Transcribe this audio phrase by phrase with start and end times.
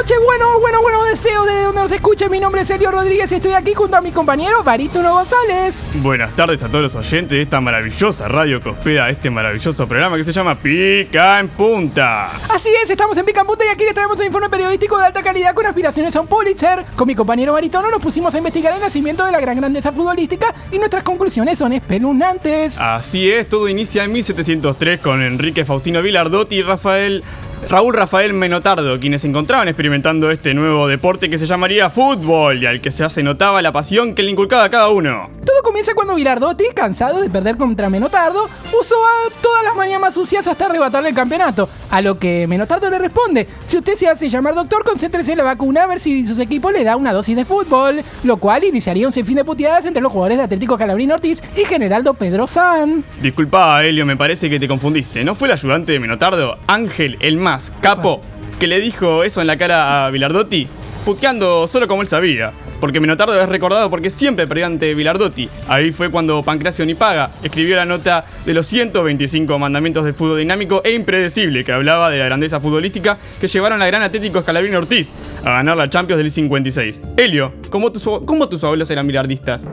[0.00, 2.30] noches, bueno, bueno, bueno, deseo de donde nos escuche.
[2.30, 5.90] Mi nombre es Elio Rodríguez y estoy aquí junto a mi compañero Barítono González.
[5.96, 10.16] Buenas tardes a todos los oyentes de esta maravillosa radio que hospeda este maravilloso programa
[10.16, 12.30] que se llama Pica en Punta.
[12.48, 15.04] Así es, estamos en Pica en Punta y aquí les traemos un informe periodístico de
[15.04, 16.86] alta calidad con aspiraciones a un Pulitzer.
[16.96, 20.54] Con mi compañero Barítono nos pusimos a investigar el nacimiento de la gran grandeza futbolística
[20.72, 22.78] y nuestras conclusiones son espeluznantes.
[22.78, 27.22] Así es, todo inicia en 1703 con Enrique Faustino Vilardotti y Rafael
[27.68, 32.66] Raúl Rafael Menotardo, quienes se encontraban experimentando este nuevo deporte que se llamaría fútbol y
[32.66, 35.30] al que se notaba la pasión que le inculcaba a cada uno.
[35.60, 40.14] Todo comienza cuando Vilardotti, cansado de perder contra Menotardo, usó a todas las manías más
[40.14, 41.68] sucias hasta arrebatarle el campeonato.
[41.90, 45.44] A lo que Menotardo le responde: Si usted se hace llamar doctor, concéntrese en la
[45.44, 48.00] vacuna a ver si sus equipos le da una dosis de fútbol.
[48.24, 51.66] Lo cual iniciaría un sinfín de puteadas entre los jugadores de Atlético Calabrín Ortiz y
[51.66, 53.04] Generaldo Pedro San.
[53.20, 55.24] Disculpa, Helio, me parece que te confundiste.
[55.24, 58.22] ¿No fue el ayudante de Menotardo, Ángel el más capo,
[58.58, 60.66] que le dijo eso en la cara a Vilardotti?
[61.04, 62.54] Puteando solo como él sabía.
[62.80, 65.48] Porque Menotardo es recordado porque siempre perdía ante Vilardotti.
[65.68, 70.80] Ahí fue cuando Pancracio Nipaga escribió la nota de los 125 mandamientos del fútbol dinámico
[70.82, 75.10] e impredecible que hablaba de la grandeza futbolística que llevaron a gran Atlético Escalabrín Ortiz
[75.44, 77.02] a ganar la Champions del 56.
[77.16, 79.66] Helio, ¿cómo tus, abuelos eran bilardistas?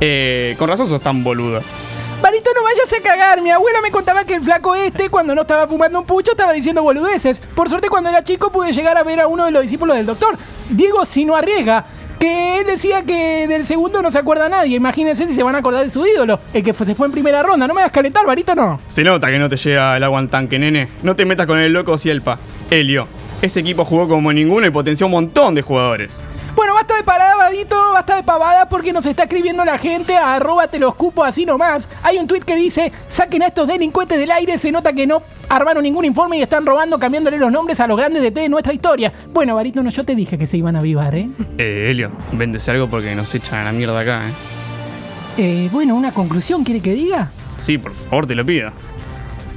[0.00, 1.60] Eh, con razón sos tan boludo.
[2.22, 3.42] Barito, no vayas a cagar.
[3.42, 6.52] Mi abuela me contaba que el flaco este, cuando no estaba fumando un pucho, estaba
[6.52, 7.40] diciendo boludeces.
[7.54, 10.06] Por suerte, cuando era chico, pude llegar a ver a uno de los discípulos del
[10.06, 10.36] doctor,
[10.70, 11.84] Diego Sino Arriega.
[12.18, 14.76] Que él decía que del segundo no se acuerda nadie.
[14.76, 17.42] Imagínense si se van a acordar de su ídolo, el que se fue en primera
[17.42, 17.66] ronda.
[17.66, 18.80] No me hagas calentar, Barito, no.
[18.88, 20.88] Se nota que no te llega el agua al tanque, nene.
[21.02, 22.38] No te metas con el loco Cielpa.
[22.70, 23.06] Helio,
[23.42, 26.20] ese equipo jugó como ninguno y potenció un montón de jugadores.
[26.56, 30.36] Bueno, basta de parada, Badito, basta de pavada porque nos está escribiendo la gente a
[30.36, 31.86] arroba te los cupo así nomás.
[32.02, 35.22] Hay un tweet que dice, saquen a estos delincuentes del aire, se nota que no
[35.50, 38.48] armaron ningún informe y están robando cambiándole los nombres a los grandes de T de
[38.48, 39.12] nuestra historia.
[39.34, 41.28] Bueno, Barito, no, yo te dije que se iban a avivar, ¿eh?
[41.58, 44.32] Eh, Helio, véndese algo porque nos echan a la mierda acá, ¿eh?
[45.36, 47.32] Eh, bueno, una conclusión, ¿quiere que diga?
[47.58, 48.72] Sí, por favor, te lo pido.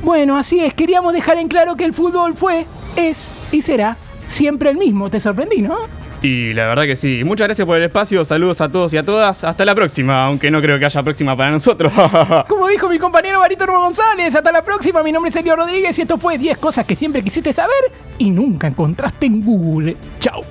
[0.03, 2.65] Bueno, así es, queríamos dejar en claro que el fútbol fue,
[2.97, 3.95] es y será
[4.27, 5.09] siempre el mismo.
[5.09, 5.77] Te sorprendí, ¿no?
[6.21, 7.23] Y la verdad que sí.
[7.23, 8.25] Muchas gracias por el espacio.
[8.25, 9.43] Saludos a todos y a todas.
[9.43, 11.93] Hasta la próxima, aunque no creo que haya próxima para nosotros.
[12.47, 15.01] Como dijo mi compañero Barito Nuevo González, hasta la próxima.
[15.01, 18.31] Mi nombre es Sergio Rodríguez y esto fue 10 cosas que siempre quisiste saber y
[18.31, 19.95] nunca encontraste en Google.
[20.19, 20.43] Chao.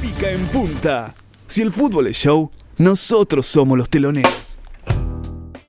[0.00, 1.14] Pica en punta.
[1.46, 4.41] Si el fútbol es show, nosotros somos los teloneros.